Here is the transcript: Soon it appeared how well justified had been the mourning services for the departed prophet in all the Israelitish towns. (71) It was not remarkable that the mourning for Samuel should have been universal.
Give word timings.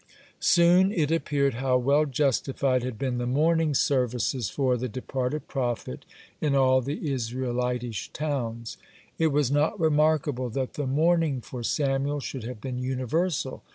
Soon 0.39 0.91
it 0.91 1.11
appeared 1.11 1.53
how 1.53 1.77
well 1.77 2.05
justified 2.07 2.81
had 2.81 2.97
been 2.97 3.19
the 3.19 3.27
mourning 3.27 3.75
services 3.75 4.49
for 4.49 4.75
the 4.75 4.89
departed 4.89 5.47
prophet 5.47 6.05
in 6.41 6.55
all 6.55 6.81
the 6.81 7.07
Israelitish 7.13 8.09
towns. 8.11 8.77
(71) 9.19 9.27
It 9.27 9.31
was 9.31 9.51
not 9.51 9.79
remarkable 9.79 10.49
that 10.49 10.73
the 10.73 10.87
mourning 10.87 11.39
for 11.39 11.61
Samuel 11.61 12.19
should 12.19 12.45
have 12.45 12.59
been 12.59 12.79
universal. 12.79 13.61